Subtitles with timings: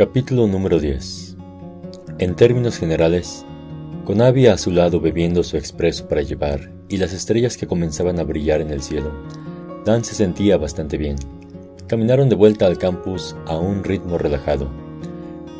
[0.00, 1.36] Capítulo número 10
[2.20, 3.44] En términos generales,
[4.06, 8.18] con Abby a su lado bebiendo su expreso para llevar y las estrellas que comenzaban
[8.18, 9.12] a brillar en el cielo,
[9.84, 11.16] Dan se sentía bastante bien.
[11.86, 14.70] Caminaron de vuelta al campus a un ritmo relajado,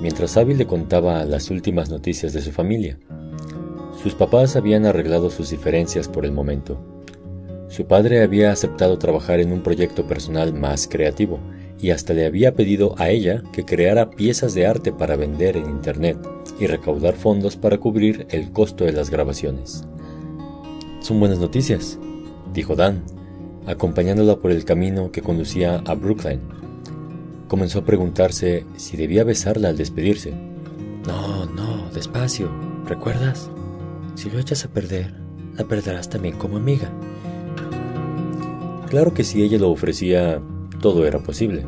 [0.00, 2.98] mientras Abby le contaba las últimas noticias de su familia.
[4.02, 6.80] Sus papás habían arreglado sus diferencias por el momento.
[7.68, 11.40] Su padre había aceptado trabajar en un proyecto personal más creativo
[11.82, 15.70] y hasta le había pedido a ella que creara piezas de arte para vender en
[15.70, 16.18] Internet
[16.58, 19.84] y recaudar fondos para cubrir el costo de las grabaciones.
[21.00, 21.98] Son buenas noticias,
[22.52, 23.02] dijo Dan,
[23.66, 26.40] acompañándola por el camino que conducía a Brooklyn.
[27.48, 30.32] Comenzó a preguntarse si debía besarla al despedirse.
[31.06, 32.50] No, no, despacio,
[32.86, 33.50] ¿recuerdas?
[34.14, 35.14] Si lo echas a perder,
[35.56, 36.90] la perderás también como amiga.
[38.90, 40.42] Claro que si ella lo ofrecía,
[40.80, 41.64] todo era posible.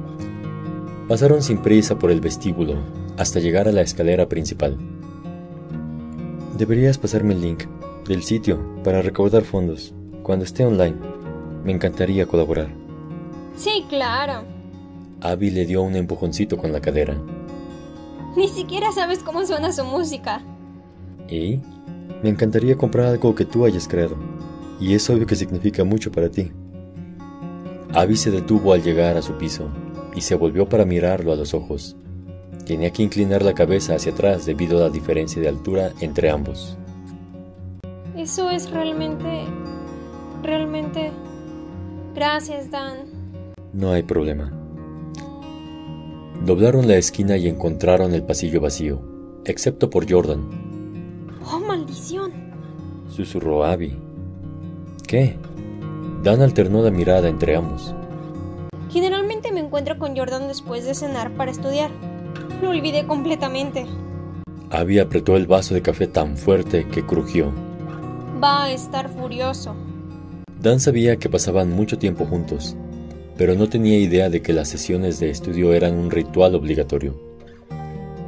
[1.09, 2.77] Pasaron sin prisa por el vestíbulo
[3.19, 4.79] hasta llegar a la escalera principal.
[6.57, 7.65] Deberías pasarme el link
[8.07, 10.97] del sitio para recaudar fondos cuando esté online.
[11.65, 12.69] Me encantaría colaborar.
[13.57, 14.45] Sí, claro.
[15.21, 17.17] Abby le dio un empujoncito con la cadera.
[18.37, 20.43] Ni siquiera sabes cómo suena su música.
[21.29, 21.61] ¿Y?
[22.23, 24.17] Me encantaría comprar algo que tú hayas creado.
[24.81, 26.51] Y es obvio que significa mucho para ti.
[27.95, 29.69] Abby se detuvo al llegar a su piso
[30.15, 31.97] y se volvió para mirarlo a los ojos.
[32.65, 36.77] Tenía que inclinar la cabeza hacia atrás debido a la diferencia de altura entre ambos.
[38.17, 39.45] Eso es realmente...
[40.43, 41.11] realmente...
[42.15, 43.07] Gracias, Dan.
[43.73, 44.53] No hay problema.
[46.45, 49.01] Doblaron la esquina y encontraron el pasillo vacío,
[49.45, 50.41] excepto por Jordan.
[51.51, 52.33] ¡Oh, maldición!
[53.09, 53.97] Susurró Abby.
[55.07, 55.37] ¿Qué?
[56.23, 57.95] Dan alternó la mirada entre ambos.
[58.91, 61.91] Generalmente me encuentro con Jordan después de cenar para estudiar.
[62.63, 63.87] Lo olvidé completamente.
[64.71, 67.53] Abby apretó el vaso de café tan fuerte que crujió.
[68.43, 69.75] Va a estar furioso.
[70.61, 72.77] Dan sabía que pasaban mucho tiempo juntos,
[73.37, 77.19] pero no tenía idea de que las sesiones de estudio eran un ritual obligatorio.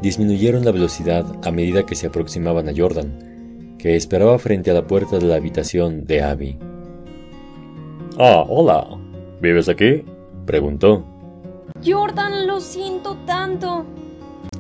[0.03, 4.87] Disminuyeron la velocidad a medida que se aproximaban a Jordan, que esperaba frente a la
[4.87, 6.59] puerta de la habitación de Abby.
[8.19, 8.87] Ah, hola.
[9.41, 10.05] ¿Vives aquí?
[10.47, 11.05] Preguntó.
[11.85, 13.85] Jordan, lo siento tanto.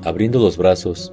[0.02, 1.12] Abriendo los brazos,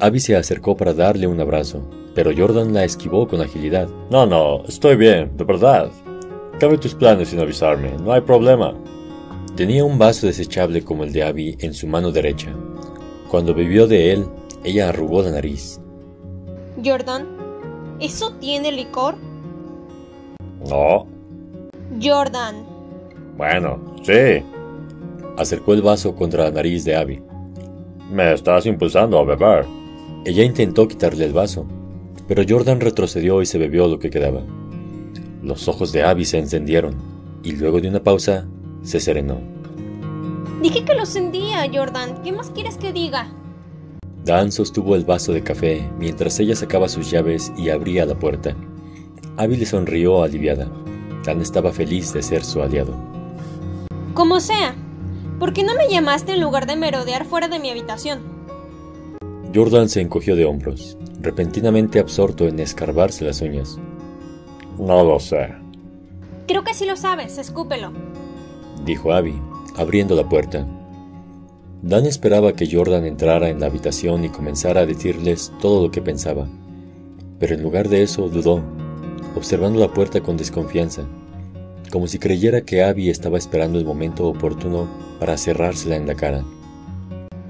[0.00, 1.82] Abby se acercó para darle un abrazo,
[2.14, 3.88] pero Jordan la esquivó con agilidad.
[4.10, 5.90] No, no, estoy bien, de verdad.
[6.58, 8.74] Cambia tus planes sin avisarme, no hay problema.
[9.54, 12.54] Tenía un vaso desechable como el de Abby en su mano derecha.
[13.28, 14.26] Cuando bebió de él,
[14.64, 15.78] ella arrugó la nariz.
[16.82, 17.26] Jordan,
[18.00, 19.16] ¿eso tiene licor?
[20.68, 21.06] No,
[22.00, 22.64] Jordan.
[23.36, 24.42] Bueno, sí.
[25.36, 27.22] Acercó el vaso contra la nariz de Abby.
[28.10, 29.66] Me estás impulsando a beber.
[30.24, 31.66] Ella intentó quitarle el vaso,
[32.28, 34.42] pero Jordan retrocedió y se bebió lo que quedaba.
[35.42, 36.94] Los ojos de Abby se encendieron
[37.42, 38.46] y luego de una pausa
[38.82, 39.40] se serenó.
[40.62, 42.22] Dije que lo sentía, Jordan.
[42.22, 43.32] ¿Qué más quieres que diga?
[44.24, 48.54] Dan sostuvo el vaso de café mientras ella sacaba sus llaves y abría la puerta.
[49.36, 50.70] Abby le sonrió aliviada.
[51.24, 52.94] Dan estaba feliz de ser su aliado.
[54.14, 54.74] Como sea,
[55.38, 58.20] ¿por qué no me llamaste en lugar de merodear fuera de mi habitación?
[59.54, 63.78] Jordan se encogió de hombros, repentinamente absorto en escarbarse las uñas.
[64.78, 65.54] No lo sé.
[66.48, 67.92] Creo que sí lo sabes, escúpelo.
[68.84, 69.40] Dijo Abby,
[69.76, 70.66] abriendo la puerta.
[71.82, 76.00] Dan esperaba que Jordan entrara en la habitación y comenzara a decirles todo lo que
[76.00, 76.46] pensaba,
[77.38, 78.62] pero en lugar de eso dudó
[79.34, 81.02] observando la puerta con desconfianza,
[81.90, 84.88] como si creyera que Abby estaba esperando el momento oportuno
[85.20, 86.44] para cerrársela en la cara.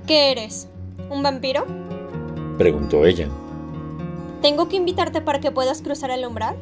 [0.07, 0.69] ¿Qué eres?
[1.11, 1.65] ¿Un vampiro?
[2.59, 3.29] Preguntó ella.
[4.43, 6.57] ¿Tengo que invitarte para que puedas cruzar el umbral?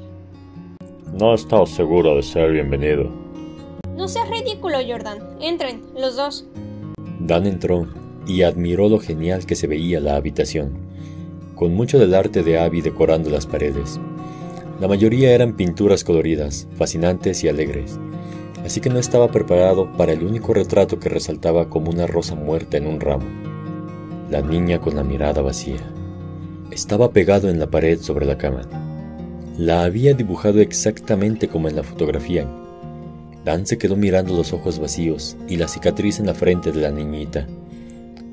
[1.19, 3.11] No estás seguro de ser bienvenido.
[3.97, 5.19] No seas ridículo, Jordan.
[5.41, 6.47] Entren, los dos.
[7.19, 7.87] Dan entró
[8.27, 10.73] y admiró lo genial que se veía la habitación,
[11.55, 13.99] con mucho del arte de Abby decorando las paredes.
[14.81, 17.99] La mayoría eran pinturas coloridas, fascinantes y alegres,
[18.65, 22.79] así que no estaba preparado para el único retrato que resaltaba como una rosa muerta
[22.79, 23.27] en un ramo.
[24.31, 25.81] La niña con la mirada vacía.
[26.71, 28.63] Estaba pegado en la pared sobre la cama.
[29.59, 32.49] La había dibujado exactamente como en la fotografía.
[33.45, 36.91] Dan se quedó mirando los ojos vacíos y la cicatriz en la frente de la
[36.91, 37.47] niñita,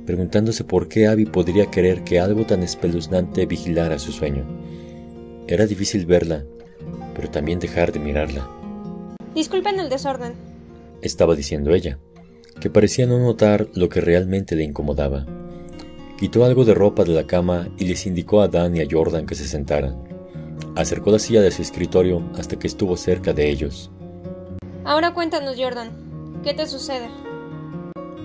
[0.05, 4.45] preguntándose por qué Abby podría querer que algo tan espeluznante vigilara su sueño.
[5.47, 6.43] Era difícil verla,
[7.15, 8.47] pero también dejar de mirarla.
[9.33, 10.33] Disculpen el desorden,
[11.01, 11.99] estaba diciendo ella,
[12.59, 15.25] que parecía no notar lo que realmente le incomodaba.
[16.17, 19.25] Quitó algo de ropa de la cama y les indicó a Dan y a Jordan
[19.25, 20.03] que se sentaran.
[20.75, 23.91] Acercó la silla de su escritorio hasta que estuvo cerca de ellos.
[24.83, 26.41] Ahora cuéntanos, Jordan.
[26.43, 27.07] ¿Qué te sucede?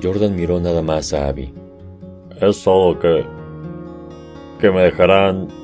[0.03, 1.53] Jordan miró nada más a Abby.
[2.41, 3.25] Es solo que...
[4.59, 5.62] que me dejarán...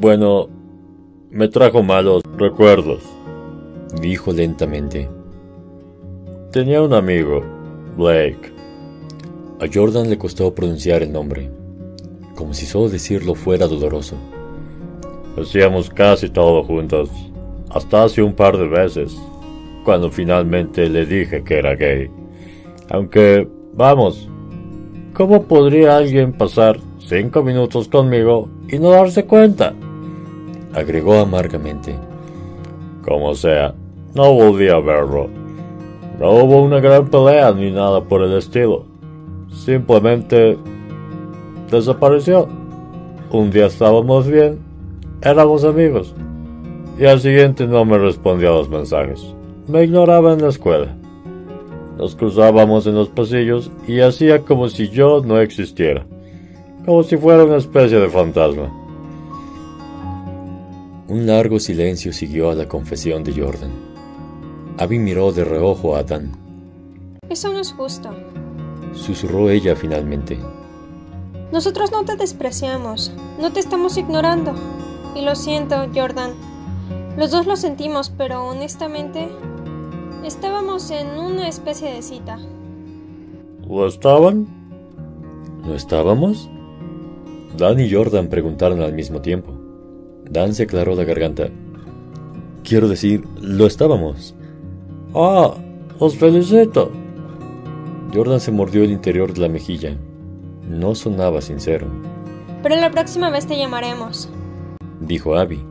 [0.00, 0.48] Bueno,
[1.28, 3.02] me trajo malos recuerdos,
[4.00, 5.08] dijo lentamente.
[6.52, 7.42] Tenía un amigo,
[7.96, 8.52] Blake.
[9.60, 11.50] A Jordan le costó pronunciar el nombre,
[12.36, 14.14] como si solo decirlo fuera doloroso.
[15.36, 17.10] Hacíamos casi todo juntos,
[17.68, 19.20] hasta hace un par de veces,
[19.84, 22.08] cuando finalmente le dije que era gay.
[22.88, 24.28] Aunque, vamos,
[25.12, 29.74] ¿cómo podría alguien pasar cinco minutos conmigo y no darse cuenta?
[30.78, 31.96] Agregó amargamente.
[33.04, 33.74] Como sea,
[34.14, 35.28] no volví a verlo.
[36.18, 38.98] No hubo una gran pelea ni nada por el estilo
[39.68, 40.58] simplemente
[41.70, 42.48] desapareció.
[43.30, 44.58] Un día estábamos bien,
[45.20, 46.14] éramos amigos,
[46.98, 49.34] y al siguiente no me respondía a los mensajes.
[49.66, 50.96] Me ignoraba en la escuela.
[51.98, 56.06] Nos cruzábamos en los pasillos y hacía como si yo no existiera,
[56.86, 58.72] como si fuera una especie de fantasma.
[61.08, 63.70] Un largo silencio siguió a la confesión de Jordan.
[64.78, 66.32] Abby miró de reojo a Dan.
[67.28, 68.10] Eso no es justo
[68.98, 70.38] susurró ella finalmente.
[71.52, 74.54] Nosotros no te despreciamos, no te estamos ignorando.
[75.14, 76.32] Y lo siento, Jordan.
[77.16, 79.28] Los dos lo sentimos, pero honestamente
[80.24, 82.38] estábamos en una especie de cita.
[83.66, 84.46] ¿Lo estaban?
[85.66, 86.48] ¿Lo estábamos?
[87.56, 89.57] Dan y Jordan preguntaron al mismo tiempo.
[90.30, 91.48] Dan se aclaró la garganta.
[92.64, 94.34] Quiero decir, lo estábamos.
[95.14, 95.54] Ah,
[95.98, 96.92] os felicito.
[98.12, 99.96] Jordan se mordió el interior de la mejilla.
[100.68, 101.86] No sonaba sincero.
[102.62, 104.28] Pero la próxima vez te llamaremos,
[105.00, 105.64] dijo Abby,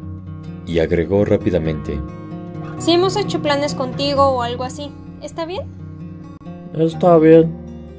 [0.66, 2.00] y agregó rápidamente.
[2.80, 4.90] Si hemos hecho planes contigo o algo así,
[5.22, 5.64] ¿está bien?
[6.74, 7.52] Está bien.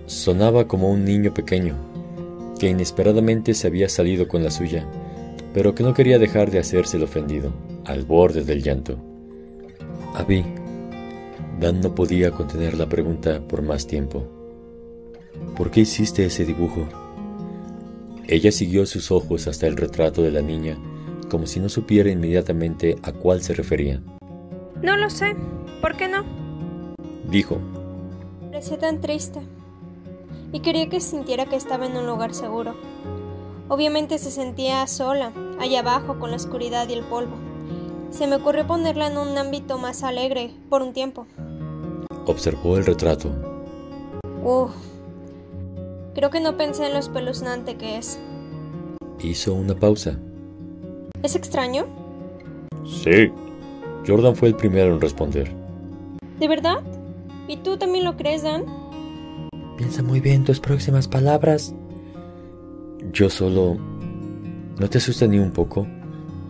[0.06, 1.74] Sonaba como un niño pequeño,
[2.58, 4.86] que inesperadamente se había salido con la suya,
[5.58, 7.52] pero que no quería dejar de hacerse el ofendido,
[7.84, 8.96] al borde del llanto.
[10.14, 10.44] Abby,
[11.58, 14.22] Dan no podía contener la pregunta por más tiempo.
[15.56, 16.86] ¿Por qué hiciste ese dibujo?
[18.28, 20.78] Ella siguió sus ojos hasta el retrato de la niña,
[21.28, 24.00] como si no supiera inmediatamente a cuál se refería.
[24.80, 25.34] No lo sé.
[25.80, 26.24] ¿Por qué no?
[27.28, 27.58] Dijo.
[28.42, 29.40] Parecía tan triste.
[30.52, 32.76] Y quería que sintiera que estaba en un lugar seguro.
[33.68, 37.36] Obviamente se sentía sola, allá abajo, con la oscuridad y el polvo.
[38.10, 41.26] Se me ocurrió ponerla en un ámbito más alegre, por un tiempo.
[42.26, 43.30] Observó el retrato.
[44.42, 44.70] Uf.
[46.14, 48.18] Creo que no pensé en lo espeluznante que es.
[49.20, 50.18] Hizo una pausa.
[51.22, 51.86] ¿Es extraño?
[52.86, 53.30] Sí.
[54.06, 55.52] Jordan fue el primero en responder.
[56.40, 56.78] ¿De verdad?
[57.46, 58.64] ¿Y tú también lo crees, Dan?
[59.76, 61.74] Piensa muy bien tus próximas palabras.
[63.12, 63.76] Yo solo...
[64.78, 65.86] ¿No te asusta ni un poco?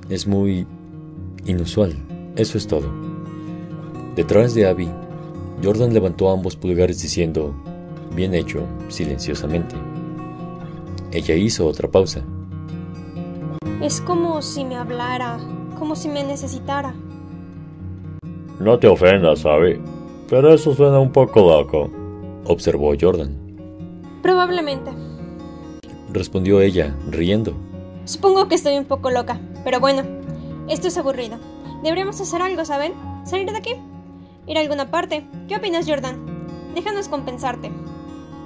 [0.08, 0.66] Es muy...
[1.46, 1.94] inusual.
[2.36, 2.88] Eso es todo.
[4.14, 4.88] Detrás de Abby
[5.62, 7.52] Jordan levantó ambos pulgares diciendo,
[8.14, 9.74] bien hecho, silenciosamente.
[11.10, 12.22] Ella hizo otra pausa.
[13.82, 15.38] Es como si me hablara,
[15.78, 16.94] como si me necesitara.
[18.60, 19.80] No te ofendas, Abby,
[20.28, 21.90] pero eso suena un poco loco,
[22.44, 23.36] observó Jordan.
[24.22, 24.90] Probablemente,
[26.18, 27.54] respondió ella, riendo.
[28.04, 30.02] Supongo que estoy un poco loca, pero bueno,
[30.68, 31.38] esto es aburrido.
[31.82, 32.92] Deberíamos hacer algo, ¿saben?
[33.24, 33.74] ¿Salir de aquí?
[34.48, 35.24] ir a alguna parte.
[35.46, 36.16] ¿Qué opinas, Jordan?
[36.74, 37.70] Déjanos compensarte.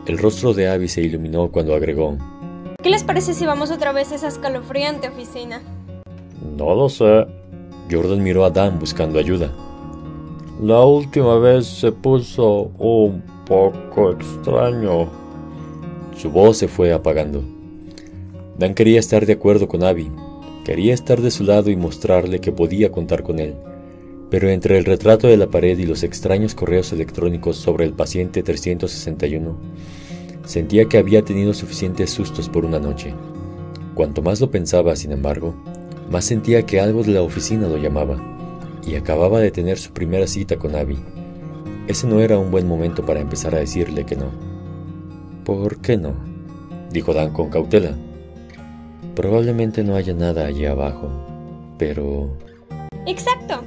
[0.07, 2.17] El rostro de Abby se iluminó cuando agregó.
[2.83, 5.63] ¿Qué les parece si vamos otra vez a esa escalofriante oficina?
[6.57, 7.27] No lo sé.
[7.91, 9.53] Jordan miró a Dan buscando ayuda.
[10.61, 15.09] La última vez se puso un poco extraño.
[16.17, 17.43] Su voz se fue apagando.
[18.59, 20.11] Dan quería estar de acuerdo con Abby.
[20.65, 23.55] Quería estar de su lado y mostrarle que podía contar con él
[24.33, 28.43] pero entre el retrato de la pared y los extraños correos electrónicos sobre el paciente
[28.43, 29.55] 361,
[30.47, 33.13] sentía que había tenido suficientes sustos por una noche.
[33.95, 35.55] Cuanto más lo pensaba, sin embargo,
[36.11, 38.17] más sentía que algo de la oficina lo llamaba,
[38.87, 40.97] y acababa de tener su primera cita con Abby.
[41.87, 44.31] Ese no era un buen momento para empezar a decirle que no.
[45.45, 46.15] ¿Por qué no?
[46.91, 47.99] dijo Dan con cautela.
[49.15, 51.09] Probablemente no haya nada allí abajo,
[51.79, 52.31] pero...
[53.07, 53.63] Exacto,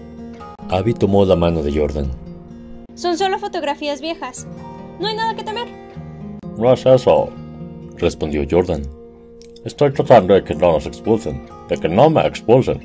[0.70, 2.10] Abby tomó la mano de Jordan.
[2.96, 4.48] Son solo fotografías viejas.
[5.00, 5.68] No hay nada que temer.
[6.58, 7.30] No es eso.
[7.98, 8.82] respondió Jordan.
[9.64, 12.80] Estoy tratando de que no nos expulsen, de que no me expulsen.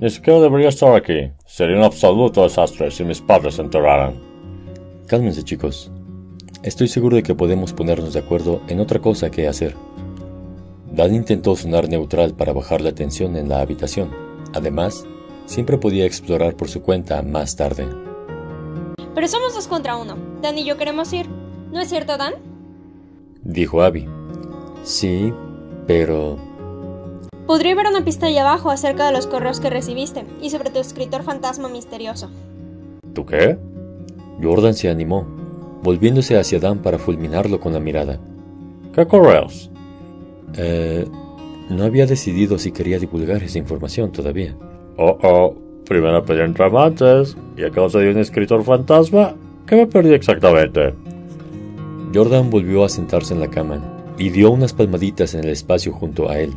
[0.00, 1.30] Ni siquiera debería estar aquí.
[1.46, 4.14] Sería un absoluto desastre si mis padres se enteraran.
[5.06, 5.90] Cálmense, chicos.
[6.62, 9.74] Estoy seguro de que podemos ponernos de acuerdo en otra cosa que hacer.
[10.94, 14.10] Dan intentó sonar neutral para bajar la tensión en la habitación.
[14.52, 15.04] Además,
[15.44, 17.88] siempre podía explorar por su cuenta más tarde.
[19.12, 20.16] Pero somos dos contra uno.
[20.40, 21.26] Dan y yo queremos ir.
[21.72, 22.34] ¿No es cierto, Dan?
[23.42, 24.06] Dijo Abby.
[24.84, 25.32] Sí,
[25.88, 26.38] pero...
[27.44, 30.78] Podría haber una pista ahí abajo acerca de los correos que recibiste y sobre tu
[30.78, 32.30] escritor fantasma misterioso.
[33.14, 33.58] ¿Tú qué?
[34.40, 35.26] Jordan se animó,
[35.82, 38.20] volviéndose hacia Dan para fulminarlo con la mirada.
[38.94, 39.72] ¿Qué correos?
[40.56, 41.06] Eh,
[41.70, 44.54] no había decidido si quería divulgar esa información todavía.
[44.96, 45.54] Oh, oh,
[45.86, 49.34] primero pedí entramantes y a causa de un escritor fantasma,
[49.66, 50.94] ¿qué me perdí exactamente?
[52.14, 53.82] Jordan volvió a sentarse en la cama
[54.18, 56.54] y dio unas palmaditas en el espacio junto a él.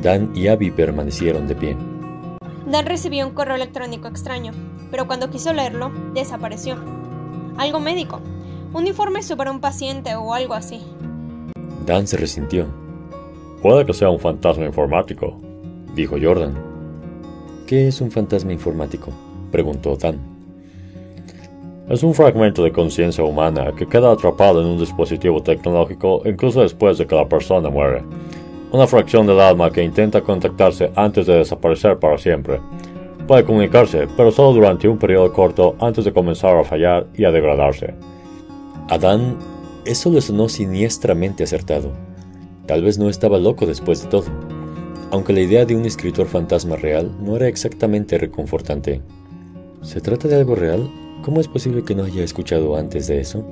[0.00, 1.76] Dan y Abby permanecieron de pie.
[2.66, 4.52] Dan recibió un correo electrónico extraño,
[4.90, 6.76] pero cuando quiso leerlo, desapareció.
[7.56, 8.20] Algo médico,
[8.72, 10.80] un informe sobre un paciente o algo así.
[11.84, 12.81] Dan se resintió.
[13.62, 15.40] Puede que sea un fantasma informático,
[15.94, 16.52] dijo Jordan.
[17.64, 19.12] ¿Qué es un fantasma informático?
[19.52, 20.18] preguntó Dan.
[21.88, 26.98] Es un fragmento de conciencia humana que queda atrapado en un dispositivo tecnológico incluso después
[26.98, 28.02] de que la persona muere.
[28.72, 32.58] Una fracción del alma que intenta contactarse antes de desaparecer para siempre.
[33.28, 37.30] Puede comunicarse, pero solo durante un periodo corto antes de comenzar a fallar y a
[37.30, 37.94] degradarse.
[38.88, 39.36] A Dan
[39.84, 42.11] eso le sonó siniestramente acertado.
[42.66, 44.26] Tal vez no estaba loco después de todo,
[45.10, 49.02] aunque la idea de un escritor fantasma real no era exactamente reconfortante.
[49.82, 50.88] ¿Se trata de algo real?
[51.22, 53.44] ¿Cómo es posible que no haya escuchado antes de eso?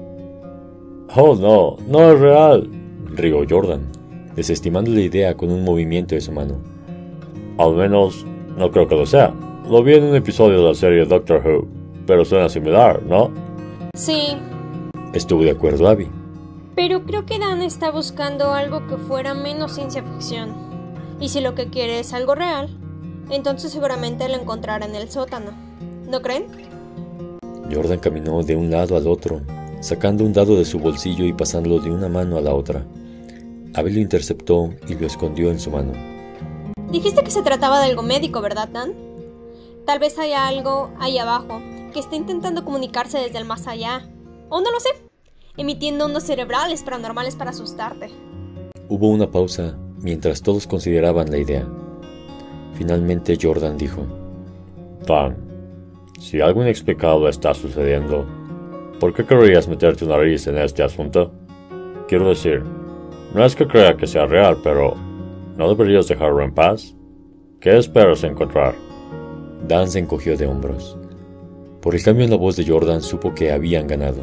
[1.14, 2.70] Oh, no, no es real,
[3.16, 3.82] rió Jordan,
[4.36, 6.58] desestimando la idea con un movimiento de su mano.
[7.58, 8.24] Al menos,
[8.56, 9.34] no creo que lo sea.
[9.68, 11.66] Lo vi en un episodio de la serie Doctor Who,
[12.06, 13.30] pero suena similar, ¿no?
[13.94, 14.36] Sí.
[15.12, 16.08] Estuvo de acuerdo Abby.
[16.82, 20.54] Pero creo que Dan está buscando algo que fuera menos ciencia ficción.
[21.20, 22.70] Y si lo que quiere es algo real,
[23.28, 25.50] entonces seguramente lo encontrará en el sótano.
[26.08, 26.46] ¿No creen?
[27.70, 29.42] Jordan caminó de un lado al otro,
[29.82, 32.87] sacando un dado de su bolsillo y pasándolo de una mano a la otra.
[33.75, 35.92] Abby lo interceptó y lo escondió en su mano.
[36.90, 38.94] Dijiste que se trataba de algo médico, ¿verdad, Dan?
[39.84, 41.60] Tal vez haya algo ahí abajo
[41.92, 44.08] que esté intentando comunicarse desde el más allá.
[44.49, 45.09] O no lo sé,
[45.57, 48.09] emitiendo ondas cerebrales paranormales para asustarte.
[48.88, 51.66] Hubo una pausa mientras todos consideraban la idea.
[52.75, 54.07] Finalmente Jordan dijo,
[55.07, 55.37] Dan,
[56.19, 58.26] si algo inexplicable está sucediendo,
[58.99, 61.33] ¿por qué querrías meter tu nariz en este asunto?
[62.09, 62.62] Quiero decir,
[63.35, 64.95] no es que crea que sea real, pero
[65.57, 66.95] ¿no deberías dejarlo en paz?
[67.61, 68.75] ¿Qué esperas encontrar?
[69.69, 70.97] Dan se encogió de hombros.
[71.80, 74.23] Por el cambio en la voz de Jordan supo que habían ganado.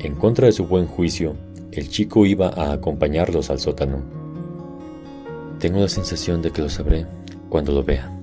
[0.00, 1.34] En contra de su buen juicio,
[1.72, 4.02] el chico iba a acompañarlos al sótano.
[5.58, 7.06] Tengo la sensación de que lo sabré
[7.48, 8.17] cuando lo vea.